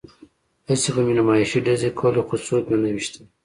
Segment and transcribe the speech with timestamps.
[0.67, 3.23] هسې به مې نمایشي ډزې کولې خو څوک مې نه ویشتل